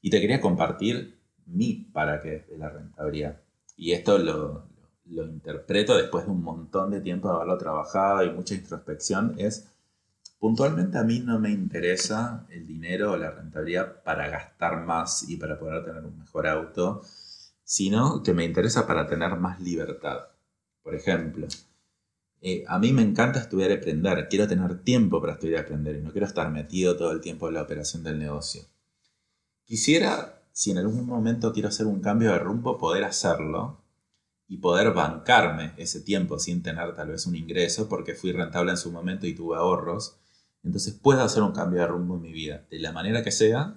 Y 0.00 0.10
te 0.10 0.20
quería 0.20 0.40
compartir 0.40 1.18
mi 1.46 1.74
para 1.92 2.20
qué 2.22 2.44
de 2.48 2.58
la 2.58 2.70
rentabilidad. 2.70 3.40
Y 3.76 3.92
esto 3.92 4.18
lo, 4.18 4.66
lo 5.06 5.24
interpreto 5.24 5.96
después 5.96 6.24
de 6.24 6.32
un 6.32 6.42
montón 6.42 6.90
de 6.90 7.00
tiempo 7.00 7.28
de 7.28 7.36
haberlo 7.36 7.58
trabajado 7.58 8.24
y 8.24 8.30
mucha 8.30 8.54
introspección, 8.54 9.34
es 9.38 9.68
puntualmente 10.38 10.98
a 10.98 11.04
mí 11.04 11.20
no 11.20 11.38
me 11.38 11.50
interesa 11.50 12.46
el 12.50 12.66
dinero 12.66 13.12
o 13.12 13.16
la 13.16 13.30
rentabilidad 13.30 14.02
para 14.02 14.28
gastar 14.28 14.84
más 14.84 15.28
y 15.28 15.36
para 15.36 15.58
poder 15.58 15.84
tener 15.84 16.04
un 16.04 16.18
mejor 16.18 16.46
auto, 16.46 17.02
sino 17.64 18.22
que 18.22 18.32
me 18.32 18.44
interesa 18.44 18.86
para 18.86 19.06
tener 19.06 19.36
más 19.36 19.60
libertad. 19.60 20.28
Por 20.82 20.94
ejemplo, 20.94 21.46
eh, 22.48 22.64
a 22.68 22.78
mí 22.78 22.92
me 22.92 23.02
encanta 23.02 23.40
estudiar 23.40 23.72
y 23.72 23.74
aprender, 23.74 24.28
quiero 24.28 24.46
tener 24.46 24.78
tiempo 24.84 25.20
para 25.20 25.32
estudiar 25.32 25.62
y 25.62 25.64
aprender 25.64 25.96
y 25.96 26.00
no 26.00 26.12
quiero 26.12 26.28
estar 26.28 26.48
metido 26.48 26.96
todo 26.96 27.10
el 27.10 27.20
tiempo 27.20 27.48
en 27.48 27.54
la 27.54 27.62
operación 27.62 28.04
del 28.04 28.20
negocio. 28.20 28.62
Quisiera, 29.64 30.44
si 30.52 30.70
en 30.70 30.78
algún 30.78 31.06
momento 31.06 31.52
quiero 31.52 31.70
hacer 31.70 31.86
un 31.86 31.98
cambio 31.98 32.30
de 32.30 32.38
rumbo, 32.38 32.78
poder 32.78 33.02
hacerlo 33.02 33.80
y 34.46 34.58
poder 34.58 34.92
bancarme 34.92 35.72
ese 35.76 36.00
tiempo 36.02 36.38
sin 36.38 36.62
tener 36.62 36.94
tal 36.94 37.08
vez 37.08 37.26
un 37.26 37.34
ingreso 37.34 37.88
porque 37.88 38.14
fui 38.14 38.30
rentable 38.30 38.70
en 38.70 38.76
su 38.76 38.92
momento 38.92 39.26
y 39.26 39.34
tuve 39.34 39.56
ahorros. 39.56 40.14
Entonces 40.62 40.94
puedo 40.94 41.22
hacer 41.22 41.42
un 41.42 41.50
cambio 41.50 41.80
de 41.80 41.88
rumbo 41.88 42.14
en 42.14 42.22
mi 42.22 42.32
vida, 42.32 42.64
de 42.70 42.78
la 42.78 42.92
manera 42.92 43.24
que 43.24 43.32
sea, 43.32 43.76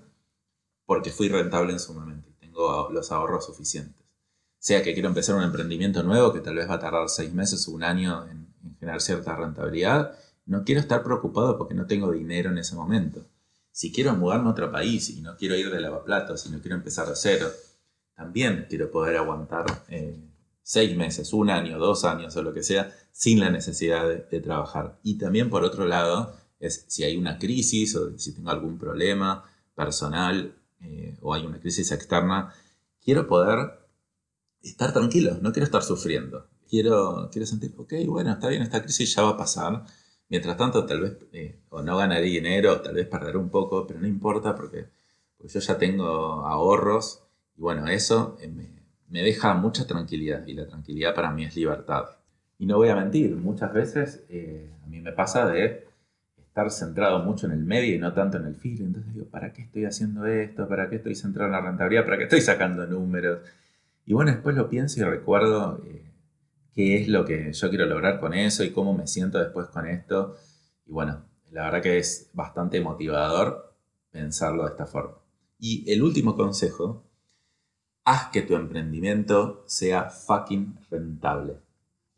porque 0.85 1.09
fui 1.09 1.27
rentable 1.27 1.73
en 1.73 1.79
su 1.79 1.95
momento 1.95 2.29
y 2.29 2.33
tengo 2.33 2.91
los 2.91 3.11
ahorros 3.11 3.47
suficientes. 3.47 4.05
Sea 4.59 4.83
que 4.83 4.93
quiero 4.93 5.09
empezar 5.09 5.33
un 5.33 5.43
emprendimiento 5.43 6.03
nuevo 6.03 6.31
que 6.31 6.41
tal 6.41 6.53
vez 6.53 6.69
va 6.69 6.75
a 6.75 6.79
tardar 6.79 7.09
seis 7.09 7.33
meses 7.33 7.67
o 7.67 7.71
un 7.71 7.81
año 7.81 8.27
en 8.29 8.38
en 8.63 8.75
generar 8.77 9.01
cierta 9.01 9.35
rentabilidad, 9.35 10.17
no 10.45 10.63
quiero 10.63 10.81
estar 10.81 11.03
preocupado 11.03 11.57
porque 11.57 11.75
no 11.75 11.85
tengo 11.85 12.11
dinero 12.11 12.49
en 12.49 12.57
ese 12.57 12.75
momento. 12.75 13.25
Si 13.71 13.91
quiero 13.91 14.15
mudarme 14.15 14.49
a 14.49 14.51
otro 14.51 14.71
país 14.71 15.09
y 15.09 15.21
no 15.21 15.37
quiero 15.37 15.55
ir 15.55 15.69
de 15.69 15.79
lavaplatos, 15.79 16.41
si 16.41 16.49
no 16.49 16.59
quiero 16.59 16.75
empezar 16.75 17.07
de 17.07 17.15
cero, 17.15 17.47
también 18.15 18.65
quiero 18.67 18.89
poder 18.91 19.17
aguantar 19.17 19.65
eh, 19.89 20.19
seis 20.63 20.97
meses, 20.97 21.33
un 21.33 21.49
año, 21.49 21.77
dos 21.77 22.03
años 22.03 22.35
o 22.35 22.41
lo 22.41 22.53
que 22.53 22.63
sea, 22.63 22.91
sin 23.11 23.39
la 23.39 23.49
necesidad 23.49 24.07
de, 24.07 24.41
trabajar. 24.41 24.99
Y 25.03 25.17
también 25.17 25.49
por 25.49 25.63
otro 25.63 25.85
lado, 25.85 26.35
es 26.59 26.85
si 26.87 27.03
hay 27.03 27.15
una 27.15 27.37
crisis 27.37 27.95
o 27.95 28.17
si 28.17 28.33
tengo 28.33 28.49
algún 28.49 28.77
problema 28.77 29.45
personal 29.75 30.55
eh, 30.81 31.17
o 31.21 31.33
hay 31.33 31.45
una 31.45 31.59
crisis 31.59 31.91
externa, 31.91 32.53
quiero 33.01 33.27
poder 33.27 33.79
estar 34.61 34.91
tranquilo, 34.93 35.37
no 35.41 35.53
quiero 35.53 35.65
estar 35.65 35.83
sufriendo 35.83 36.47
quiero, 36.69 37.29
quiero 37.31 37.45
sentir, 37.45 37.73
ok, 37.77 37.93
bueno, 38.07 38.31
está 38.31 38.47
bien, 38.47 38.61
esta 38.61 38.81
crisis 38.81 39.15
ya 39.15 39.23
va 39.23 39.29
a 39.31 39.37
pasar. 39.37 39.83
Mientras 40.29 40.55
tanto, 40.57 40.85
tal 40.85 41.01
vez 41.01 41.17
eh, 41.33 41.59
o 41.69 41.81
no 41.81 41.97
ganaré 41.97 42.25
dinero, 42.25 42.81
tal 42.81 42.95
vez 42.95 43.07
perderé 43.07 43.37
un 43.37 43.49
poco, 43.49 43.87
pero 43.87 43.99
no 43.99 44.07
importa 44.07 44.55
porque, 44.55 44.85
yo 45.43 45.59
ya 45.59 45.77
tengo 45.77 46.05
ahorros 46.45 47.23
y 47.57 47.61
bueno, 47.61 47.87
eso 47.87 48.37
eh, 48.41 48.51
me, 49.09 49.21
deja 49.23 49.53
mucha 49.55 49.87
tranquilidad 49.87 50.45
y 50.45 50.53
la 50.53 50.67
tranquilidad 50.67 51.15
para 51.15 51.31
mí 51.31 51.45
es 51.45 51.55
libertad. 51.55 52.05
Y 52.59 52.65
no 52.65 52.77
voy 52.77 52.89
a 52.89 52.95
mentir, 52.95 53.35
muchas 53.35 53.73
veces 53.73 54.23
eh, 54.29 54.69
a 54.83 54.87
mí 54.87 54.99
me 54.99 55.13
pasa 55.13 55.47
de 55.47 55.87
estar 56.37 56.69
centrado 56.71 57.19
mucho 57.23 57.47
en 57.47 57.53
el 57.53 57.63
medio 57.63 57.95
y 57.95 57.99
no 57.99 58.13
tanto 58.13 58.37
en 58.37 58.45
el 58.45 58.55
fin. 58.55 58.77
Entonces 58.79 59.13
digo, 59.13 59.25
¿para 59.27 59.53
qué 59.53 59.63
estoy 59.63 59.85
haciendo 59.85 60.25
esto? 60.25 60.67
¿Para 60.67 60.89
qué 60.89 60.97
estoy 60.97 61.15
centrado 61.15 61.47
en 61.47 61.53
la 61.53 61.61
rentabilidad? 61.61 62.05
¿Para 62.05 62.17
qué 62.17 62.23
estoy 62.25 62.41
sacando 62.41 62.85
números? 62.85 63.39
Y 64.05 64.13
bueno, 64.13 64.31
después 64.31 64.55
lo 64.55 64.69
pienso 64.69 64.99
y 64.99 65.03
recuerdo 65.03 65.81
qué 66.73 67.01
es 67.01 67.07
lo 67.07 67.25
que 67.25 67.51
yo 67.53 67.69
quiero 67.69 67.85
lograr 67.85 68.19
con 68.19 68.33
eso 68.33 68.63
y 68.63 68.71
cómo 68.71 68.93
me 68.93 69.07
siento 69.07 69.39
después 69.39 69.67
con 69.67 69.87
esto. 69.87 70.35
Y 70.85 70.91
bueno, 70.91 71.25
la 71.51 71.63
verdad 71.63 71.81
que 71.81 71.97
es 71.97 72.29
bastante 72.33 72.81
motivador 72.81 73.75
pensarlo 74.11 74.63
de 74.63 74.69
esta 74.69 74.85
forma. 74.85 75.17
Y 75.59 75.91
el 75.91 76.01
último 76.01 76.35
consejo, 76.35 77.03
haz 78.05 78.29
que 78.31 78.41
tu 78.41 78.55
emprendimiento 78.55 79.63
sea 79.67 80.09
fucking 80.09 80.79
rentable. 80.89 81.57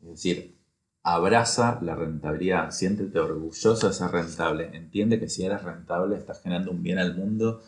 Es 0.00 0.08
decir, 0.08 0.56
abraza 1.02 1.78
la 1.82 1.94
rentabilidad, 1.94 2.70
siéntete 2.70 3.18
orgulloso 3.18 3.88
de 3.88 3.92
ser 3.92 4.10
rentable, 4.10 4.70
entiende 4.76 5.18
que 5.18 5.28
si 5.28 5.44
eres 5.44 5.62
rentable 5.62 6.16
estás 6.16 6.40
generando 6.42 6.70
un 6.70 6.82
bien 6.82 6.98
al 6.98 7.16
mundo, 7.16 7.62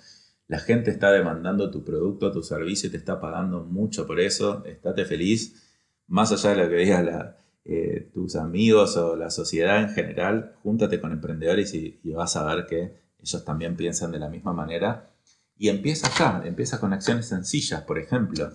la 0.47 0.59
gente 0.59 0.91
está 0.91 1.11
demandando 1.11 1.71
tu 1.71 1.85
producto, 1.85 2.31
tu 2.31 2.43
servicio 2.43 2.89
y 2.89 2.93
te 2.93 2.99
está 2.99 3.21
pagando 3.21 3.65
mucho 3.65 4.07
por 4.07 4.21
eso, 4.21 4.65
estate 4.65 5.05
feliz, 5.05 5.64
más 6.07 6.33
allá 6.33 6.51
de 6.51 6.65
lo 6.65 6.69
que 6.69 6.77
digan 6.77 7.35
eh, 7.65 8.11
tus 8.13 8.37
amigos 8.37 8.97
o 8.97 9.17
la 9.17 9.31
sociedad 9.31 9.81
en 9.81 9.91
general, 9.91 10.55
júntate 10.63 11.01
con 11.01 11.13
emprendedores 11.13 11.73
y, 11.75 12.01
vas 12.13 12.37
a 12.37 12.45
ver 12.45 12.67
que 12.67 13.05
ellos 13.21 13.45
también 13.45 13.77
piensan 13.77 14.13
de 14.13 14.19
la 14.19 14.29
misma 14.29 14.53
manera. 14.53 15.11
Y 15.57 15.69
empieza 15.69 16.11
ya, 16.19 16.43
empieza 16.45 16.81
con 16.81 16.93
acciones 16.93 17.27
sencillas, 17.27 17.83
por 17.83 17.99
ejemplo. 17.99 18.51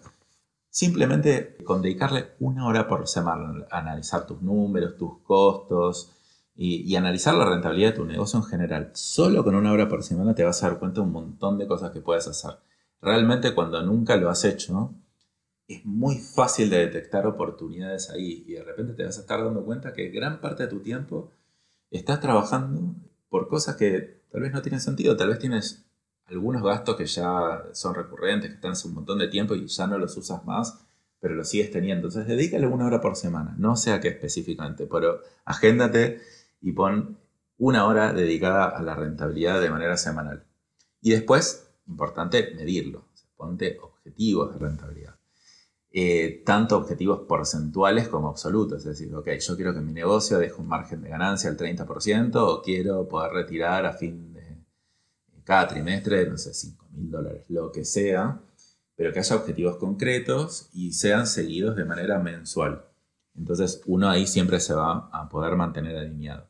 Simplemente 0.70 1.58
con 1.64 1.82
dedicarle 1.82 2.34
una 2.40 2.68
hora 2.68 2.88
por 2.88 3.08
semana 3.08 3.66
a 3.72 3.80
analizar 3.80 4.28
tus 4.28 4.42
números, 4.42 4.98
tus 4.98 5.20
costos 5.24 6.12
y, 6.56 6.96
analizar 6.96 7.34
la 7.36 7.50
rentabilidad 7.50 7.92
de 7.92 7.96
tu 7.96 8.06
negocio 8.06 8.40
en 8.40 8.46
general. 8.46 8.92
Solo 8.94 9.44
con 9.44 9.56
una 9.56 9.72
hora 9.72 9.90
por 9.90 10.04
semana 10.04 10.36
te 10.36 10.44
vas 10.44 10.62
a 10.62 10.70
dar 10.70 10.80
cuenta 10.80 11.02
de 11.02 11.08
un 11.08 11.14
montón 11.14 11.58
de 11.58 11.68
cosas 11.68 11.92
que 11.92 12.02
puedes 12.02 12.28
hacer. 12.28 12.52
Realmente 13.02 13.56
cuando 13.56 13.82
nunca 13.82 14.18
lo 14.18 14.30
has 14.30 14.44
hecho, 14.44 14.94
es 15.70 15.86
muy 15.86 16.18
fácil 16.18 16.70
de 16.72 16.80
detectar 16.80 17.28
oportunidades 17.28 18.10
ahí 18.10 18.44
y 18.48 18.54
de 18.54 18.64
repente 18.64 18.94
te 18.94 19.06
vas 19.06 19.18
a 19.20 19.22
estar 19.22 19.44
dando 19.44 19.64
cuenta 19.64 19.94
que 19.94 20.10
gran 20.10 20.42
parte 20.42 20.64
de 20.64 20.70
tu 20.70 20.80
tiempo 20.82 21.32
estás 21.92 22.20
trabajando 22.20 22.96
por 23.30 23.48
cosas 23.48 23.76
que 23.76 24.24
tal 24.32 24.42
vez 24.42 24.52
no 24.52 24.64
tienen 24.64 24.82
sentido, 24.82 25.16
tal 25.16 25.30
vez 25.30 25.38
tienes 25.38 25.86
algunos 26.26 26.64
gastos 26.64 26.96
que 26.96 27.06
ya 27.06 27.66
son 27.74 27.94
recurrentes, 27.94 28.50
que 28.50 28.56
están 28.56 28.72
hace 28.72 28.88
un 28.88 28.96
montón 28.96 29.20
de 29.20 29.28
tiempo 29.28 29.54
y 29.54 29.68
ya 29.68 29.86
no 29.86 30.00
los 30.00 30.18
usas 30.18 30.44
más, 30.44 30.80
pero 31.20 31.36
los 31.36 31.48
sigues 31.48 31.72
teniendo. 31.72 32.08
Entonces, 32.08 32.28
dedícale 32.28 32.66
una 32.66 32.88
hora 32.88 33.00
por 33.00 33.16
semana, 33.16 33.56
no 33.58 33.76
sé 33.76 33.98
qué 34.00 34.10
específicamente, 34.10 34.88
pero 34.88 35.22
agéndate 35.46 36.20
y 36.62 36.72
pon 36.72 37.20
una 37.60 37.86
hora 37.86 38.12
dedicada 38.14 38.70
a 38.70 38.82
la 38.82 38.96
rentabilidad 38.96 39.62
de 39.62 39.70
manera 39.70 39.98
semanal. 39.98 40.46
Y 41.02 41.12
después, 41.12 41.70
importante, 41.88 42.54
medirlo. 42.56 43.06
ponte 43.38 43.78
objetivos 43.82 44.54
de 44.54 44.60
rentabilidad. 44.60 45.09
Eh, 45.92 46.44
tanto 46.46 46.78
objetivos 46.78 47.22
porcentuales 47.28 48.08
como 48.08 48.30
absolutos. 48.30 48.80
Es 48.80 48.86
decir, 48.86 49.14
ok, 49.16 49.28
yo 49.40 49.56
quiero 49.56 49.74
que 49.74 49.82
mi 49.82 49.92
negocio 49.92 50.38
deje 50.38 50.56
un 50.62 50.68
margen 50.68 51.02
de 51.02 51.10
ganancia 51.10 51.50
al 51.50 51.58
30% 51.58 52.36
o 52.36 52.62
quiero 52.62 53.08
poder 53.08 53.32
retirar 53.34 53.86
a 53.86 53.94
fin 53.94 54.34
de 54.34 54.40
cada 55.44 55.68
trimestre, 55.68 56.30
no 56.30 56.38
sé, 56.38 56.54
5 56.54 56.86
mil 56.92 57.10
dólares, 57.10 57.44
lo 57.50 57.72
que 57.72 57.86
sea, 57.86 58.40
pero 58.96 59.12
que 59.12 59.18
haya 59.18 59.36
objetivos 59.36 59.78
concretos 59.78 60.70
y 60.74 60.92
sean 60.94 61.26
seguidos 61.26 61.76
de 61.76 61.86
manera 61.86 62.20
mensual. 62.20 62.86
Entonces 63.36 63.82
uno 63.88 64.10
ahí 64.10 64.28
siempre 64.28 64.60
se 64.60 64.76
va 64.76 65.10
a 65.12 65.28
poder 65.28 65.56
mantener 65.56 65.98
alineado. 65.98 66.46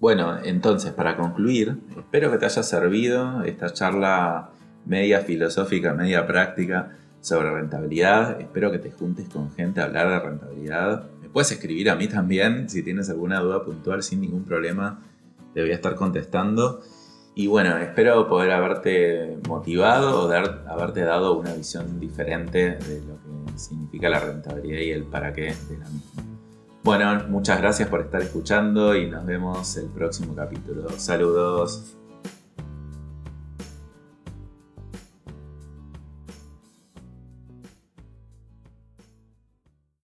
Bueno, 0.00 0.38
entonces 0.44 0.92
para 0.92 1.16
concluir, 1.16 1.78
espero 1.96 2.30
que 2.30 2.36
te 2.36 2.44
haya 2.44 2.62
servido 2.62 3.42
esta 3.44 3.72
charla 3.72 4.50
media 4.84 5.20
filosófica, 5.20 5.94
media 5.94 6.26
práctica 6.26 6.97
sobre 7.20 7.50
rentabilidad. 7.50 8.40
Espero 8.40 8.70
que 8.70 8.78
te 8.78 8.90
juntes 8.90 9.28
con 9.28 9.50
gente 9.52 9.80
a 9.80 9.84
hablar 9.84 10.08
de 10.08 10.20
rentabilidad. 10.20 11.10
Me 11.20 11.28
puedes 11.28 11.52
escribir 11.52 11.90
a 11.90 11.96
mí 11.96 12.08
también 12.08 12.68
si 12.68 12.82
tienes 12.82 13.10
alguna 13.10 13.40
duda 13.40 13.64
puntual 13.64 14.02
sin 14.02 14.20
ningún 14.20 14.44
problema. 14.44 15.02
Te 15.54 15.60
voy 15.60 15.70
a 15.70 15.74
estar 15.74 15.94
contestando. 15.94 16.80
Y 17.34 17.46
bueno, 17.46 17.76
espero 17.78 18.28
poder 18.28 18.50
haberte 18.50 19.38
motivado 19.48 20.22
o 20.22 20.28
dar, 20.28 20.64
haberte 20.68 21.02
dado 21.02 21.38
una 21.38 21.54
visión 21.54 22.00
diferente 22.00 22.78
de 22.78 23.00
lo 23.00 23.14
que 23.14 23.58
significa 23.58 24.08
la 24.08 24.20
rentabilidad 24.20 24.80
y 24.80 24.90
el 24.90 25.04
para 25.04 25.32
qué 25.32 25.54
de 25.68 25.78
la 25.78 25.88
misma. 25.88 26.22
Bueno, 26.82 27.24
muchas 27.28 27.60
gracias 27.60 27.88
por 27.88 28.00
estar 28.00 28.22
escuchando 28.22 28.96
y 28.96 29.10
nos 29.10 29.24
vemos 29.26 29.76
el 29.76 29.86
próximo 29.86 30.34
capítulo. 30.34 30.88
Saludos. 30.96 31.97